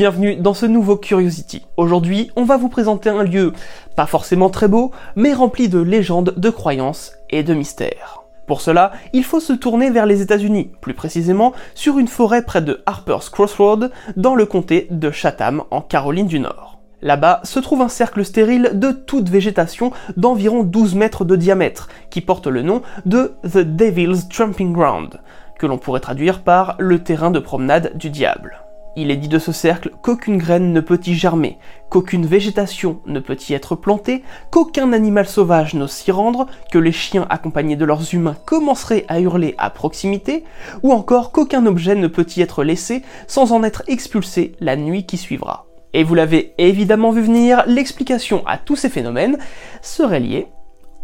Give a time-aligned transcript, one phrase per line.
[0.00, 1.66] Bienvenue dans ce nouveau Curiosity.
[1.76, 3.52] Aujourd'hui, on va vous présenter un lieu
[3.96, 8.22] pas forcément très beau, mais rempli de légendes, de croyances et de mystères.
[8.46, 12.62] Pour cela, il faut se tourner vers les États-Unis, plus précisément sur une forêt près
[12.62, 16.78] de Harper's Crossroad, dans le comté de Chatham, en Caroline du Nord.
[17.02, 22.22] Là-bas se trouve un cercle stérile de toute végétation d'environ 12 mètres de diamètre, qui
[22.22, 25.20] porte le nom de The Devil's Tramping Ground,
[25.58, 28.62] que l'on pourrait traduire par le terrain de promenade du diable.
[29.02, 31.56] Il est dit de ce cercle qu'aucune graine ne peut y germer,
[31.88, 36.92] qu'aucune végétation ne peut y être plantée, qu'aucun animal sauvage n'ose s'y rendre, que les
[36.92, 40.44] chiens accompagnés de leurs humains commenceraient à hurler à proximité,
[40.82, 45.06] ou encore qu'aucun objet ne peut y être laissé sans en être expulsé la nuit
[45.06, 45.64] qui suivra.
[45.94, 49.38] Et vous l'avez évidemment vu venir, l'explication à tous ces phénomènes
[49.80, 50.48] serait liée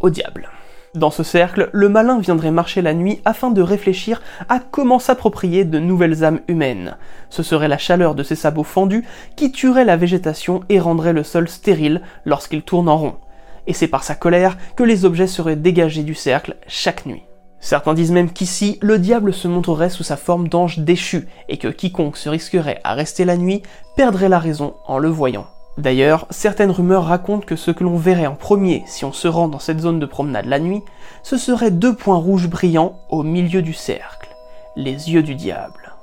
[0.00, 0.50] au diable.
[0.94, 5.64] Dans ce cercle, le malin viendrait marcher la nuit afin de réfléchir à comment s'approprier
[5.64, 6.96] de nouvelles âmes humaines.
[7.30, 9.04] Ce serait la chaleur de ses sabots fendus
[9.34, 13.16] qui tuerait la végétation et rendrait le sol stérile lorsqu'il tourne en rond.
[13.66, 17.24] Et c'est par sa colère que les objets seraient dégagés du cercle chaque nuit.
[17.58, 21.68] Certains disent même qu'ici, le diable se montrerait sous sa forme d'ange déchu, et que
[21.68, 23.62] quiconque se risquerait à rester la nuit
[23.96, 25.46] perdrait la raison en le voyant.
[25.76, 29.48] D'ailleurs, certaines rumeurs racontent que ce que l'on verrait en premier si on se rend
[29.48, 30.82] dans cette zone de promenade la nuit,
[31.22, 34.28] ce seraient deux points rouges brillants au milieu du cercle,
[34.76, 35.94] les yeux du diable.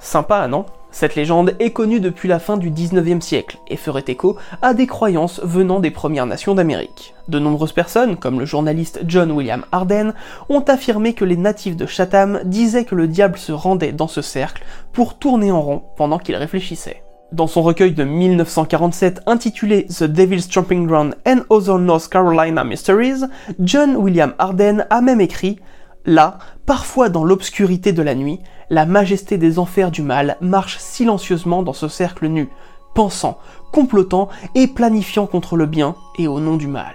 [0.00, 0.66] Sympa, non?
[0.92, 4.88] Cette légende est connue depuis la fin du 19e siècle et ferait écho à des
[4.88, 7.14] croyances venant des Premières Nations d'Amérique.
[7.28, 10.14] De nombreuses personnes, comme le journaliste John William Arden,
[10.48, 14.22] ont affirmé que les natifs de Chatham disaient que le diable se rendait dans ce
[14.22, 17.04] cercle pour tourner en rond pendant qu'il réfléchissait.
[17.32, 23.24] Dans son recueil de 1947 intitulé The Devil's Tramping Ground and Other North Carolina Mysteries,
[23.60, 25.60] John William Arden a même écrit
[26.04, 31.62] Là, parfois dans l'obscurité de la nuit, la majesté des enfers du mal marche silencieusement
[31.62, 32.48] dans ce cercle nu,
[32.94, 33.38] pensant,
[33.72, 36.94] complotant et planifiant contre le bien et au nom du mal.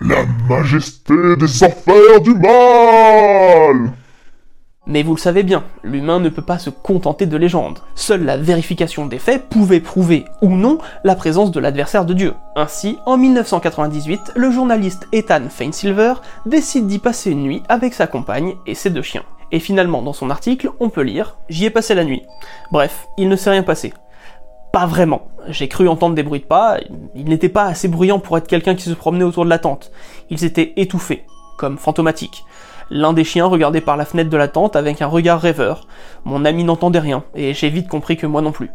[0.00, 3.92] La majesté des enfers du mal
[4.86, 7.78] mais vous le savez bien, l'humain ne peut pas se contenter de légendes.
[7.94, 12.34] Seule la vérification des faits pouvait prouver ou non la présence de l'adversaire de Dieu.
[12.54, 18.54] Ainsi, en 1998, le journaliste Ethan Fainsilver décide d'y passer une nuit avec sa compagne
[18.66, 19.24] et ses deux chiens.
[19.52, 22.22] Et finalement, dans son article, on peut lire J'y ai passé la nuit.
[22.70, 23.94] Bref, il ne s'est rien passé.
[24.72, 25.28] Pas vraiment.
[25.48, 26.78] J'ai cru entendre des bruits de pas,
[27.14, 29.92] ils n'étaient pas assez bruyants pour être quelqu'un qui se promenait autour de la tente.
[30.30, 31.24] Ils étaient étouffés,
[31.58, 32.44] comme fantomatiques.
[32.90, 35.86] L'un des chiens regardait par la fenêtre de la tente avec un regard rêveur.
[36.24, 38.70] Mon ami n'entendait rien, et j'ai vite compris que moi non plus.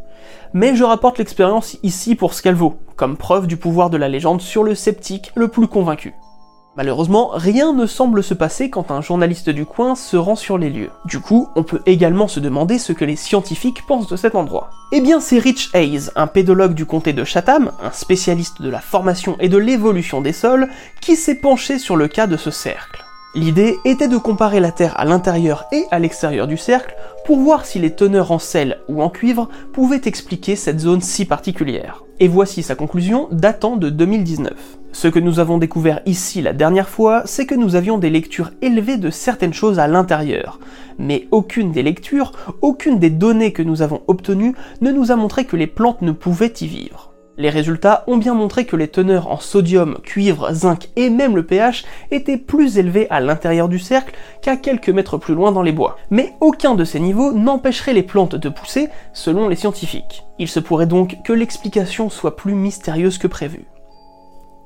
[0.53, 4.09] Mais je rapporte l'expérience ici pour ce qu'elle vaut, comme preuve du pouvoir de la
[4.09, 6.13] légende sur le sceptique le plus convaincu.
[6.75, 10.69] Malheureusement, rien ne semble se passer quand un journaliste du coin se rend sur les
[10.69, 10.91] lieux.
[11.03, 14.69] Du coup, on peut également se demander ce que les scientifiques pensent de cet endroit.
[14.93, 18.79] Eh bien, c'est Rich Hayes, un pédologue du comté de Chatham, un spécialiste de la
[18.79, 20.69] formation et de l'évolution des sols,
[21.01, 23.03] qui s'est penché sur le cas de ce cercle.
[23.35, 26.95] L'idée était de comparer la Terre à l'intérieur et à l'extérieur du cercle
[27.25, 31.25] pour voir si les teneurs en sel ou en cuivre pouvaient expliquer cette zone si
[31.25, 32.03] particulière.
[32.19, 34.53] Et voici sa conclusion datant de 2019.
[34.93, 38.49] Ce que nous avons découvert ici la dernière fois, c'est que nous avions des lectures
[38.63, 40.59] élevées de certaines choses à l'intérieur.
[40.97, 42.31] Mais aucune des lectures,
[42.63, 46.13] aucune des données que nous avons obtenues ne nous a montré que les plantes ne
[46.13, 47.08] pouvaient y vivre.
[47.39, 51.45] Les résultats ont bien montré que les teneurs en sodium, cuivre, zinc et même le
[51.45, 55.71] pH étaient plus élevés à l'intérieur du cercle qu'à quelques mètres plus loin dans les
[55.71, 55.95] bois.
[56.09, 60.25] Mais aucun de ces niveaux n'empêcherait les plantes de pousser, selon les scientifiques.
[60.37, 63.67] Il se pourrait donc que l'explication soit plus mystérieuse que prévu.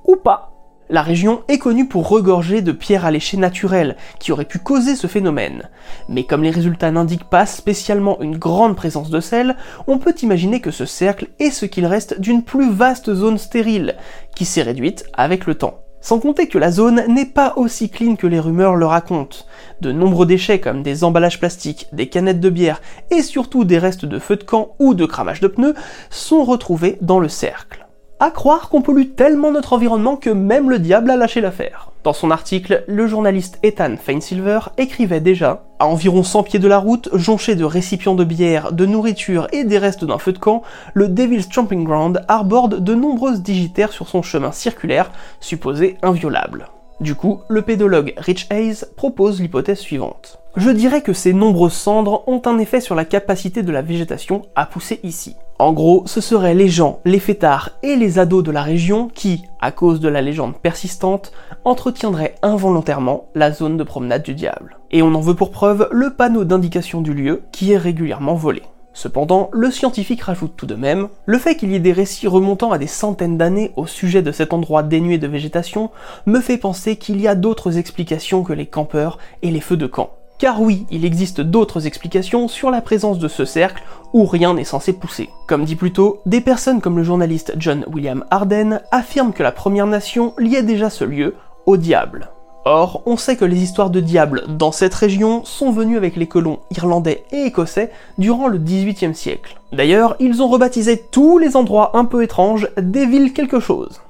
[0.05, 0.52] Ou pas
[0.89, 5.07] la région est connue pour regorger de pierres alléchées naturelles qui auraient pu causer ce
[5.07, 5.69] phénomène.
[6.09, 9.55] Mais comme les résultats n'indiquent pas spécialement une grande présence de sel,
[9.87, 13.95] on peut imaginer que ce cercle est ce qu'il reste d'une plus vaste zone stérile,
[14.35, 15.79] qui s'est réduite avec le temps.
[16.01, 19.37] Sans compter que la zone n'est pas aussi clean que les rumeurs le racontent.
[19.79, 24.05] De nombreux déchets comme des emballages plastiques, des canettes de bière et surtout des restes
[24.05, 25.75] de feux de camp ou de cramage de pneus
[26.09, 27.82] sont retrouvés dans le cercle.
[28.23, 31.91] À croire qu'on pollue tellement notre environnement que même le diable a lâché l'affaire.
[32.05, 36.77] Dans son article, le journaliste Ethan Feinsilver écrivait déjà À environ 100 pieds de la
[36.77, 40.63] route, jonché de récipients de bière, de nourriture et des restes d'un feu de camp,
[40.93, 45.11] le Devil's Trumping Ground arborde de nombreuses digitaires sur son chemin circulaire,
[45.41, 46.69] supposé inviolable.
[47.01, 50.39] Du coup, le pédologue Rich Hayes propose l'hypothèse suivante.
[50.55, 54.43] Je dirais que ces nombreuses cendres ont un effet sur la capacité de la végétation
[54.55, 55.35] à pousser ici.
[55.57, 59.45] En gros, ce seraient les gens, les fêtards et les ados de la région qui,
[59.61, 61.31] à cause de la légende persistante,
[61.65, 64.77] entretiendraient involontairement la zone de promenade du diable.
[64.91, 68.61] Et on en veut pour preuve le panneau d'indication du lieu qui est régulièrement volé.
[68.93, 72.71] Cependant, le scientifique rajoute tout de même, le fait qu'il y ait des récits remontant
[72.71, 75.89] à des centaines d'années au sujet de cet endroit dénué de végétation
[76.27, 79.87] me fait penser qu'il y a d'autres explications que les campeurs et les feux de
[79.87, 80.11] camp.
[80.43, 83.81] Car oui, il existe d'autres explications sur la présence de ce cercle
[84.11, 85.29] où rien n'est censé pousser.
[85.47, 89.53] Comme dit plus tôt, des personnes comme le journaliste John William Arden affirment que la
[89.53, 91.35] Première Nation liait déjà ce lieu
[91.65, 92.29] au diable.
[92.65, 96.27] Or, on sait que les histoires de diable dans cette région sont venues avec les
[96.27, 99.61] colons irlandais et écossais durant le XVIIIe siècle.
[99.71, 104.01] D'ailleurs, ils ont rebaptisé tous les endroits un peu étranges des villes quelque chose.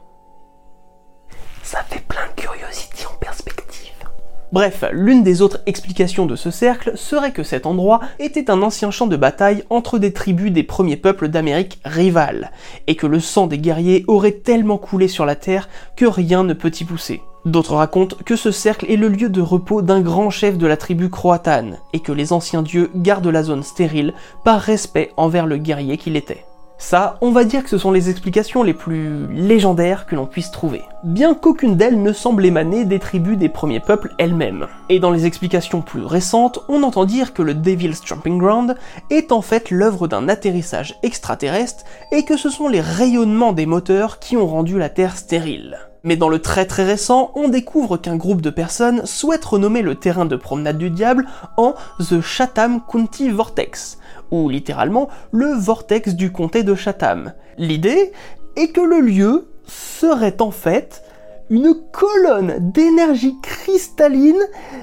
[4.54, 8.92] Bref, l'une des autres explications de ce cercle serait que cet endroit était un ancien
[8.92, 12.52] champ de bataille entre des tribus des premiers peuples d'Amérique rivales,
[12.86, 16.54] et que le sang des guerriers aurait tellement coulé sur la terre que rien ne
[16.54, 17.24] peut y pousser.
[17.46, 20.78] D'autres racontent que ce cercle est le lieu de repos d'un grand chef de la
[20.78, 24.14] tribu croatane, et que les anciens dieux gardent la zone stérile
[24.46, 26.46] par respect envers le guerrier qu'il était.
[26.86, 30.52] Ça, on va dire que ce sont les explications les plus légendaires que l'on puisse
[30.52, 30.82] trouver.
[31.06, 34.68] Bien qu'aucune d'elles ne semble émaner des tribus des premiers peuples elles-mêmes.
[34.90, 38.76] Et dans les explications plus récentes, on entend dire que le Devil's Trumping Ground
[39.10, 44.20] est en fait l'œuvre d'un atterrissage extraterrestre et que ce sont les rayonnements des moteurs
[44.20, 45.78] qui ont rendu la Terre stérile.
[46.06, 49.96] Mais dans le très très récent, on découvre qu'un groupe de personnes souhaite renommer le
[49.96, 56.34] terrain de promenade du diable en The Chatham County Vortex, ou littéralement le vortex du
[56.34, 57.32] comté de Chatham.
[57.58, 58.12] L'idée
[58.58, 61.04] est que le lieu serait en fait
[61.50, 64.42] une colonne d'énergie cristalline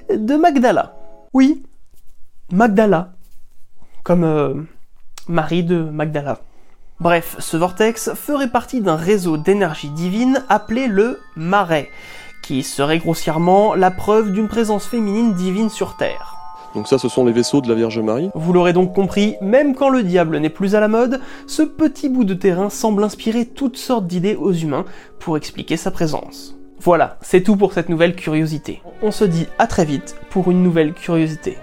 [0.09, 0.97] de Magdala.
[1.35, 1.63] Oui,
[2.51, 3.13] Magdala,
[4.05, 4.55] comme euh,
[5.29, 6.41] Marie de Magdala.
[7.01, 11.89] Bref, ce vortex ferait partie d'un réseau d'énergie divine appelé le Marais,
[12.43, 16.37] qui serait grossièrement la preuve d'une présence féminine divine sur Terre.
[16.75, 18.29] Donc ça, ce sont les vaisseaux de la Vierge Marie.
[18.35, 22.11] Vous l'aurez donc compris, même quand le diable n'est plus à la mode, ce petit
[22.11, 24.85] bout de terrain semble inspirer toutes sortes d'idées aux humains
[25.19, 26.55] pour expliquer sa présence.
[26.81, 28.83] Voilà, c'est tout pour cette nouvelle curiosité.
[29.01, 31.57] On se dit à très vite pour une nouvelle curiosité.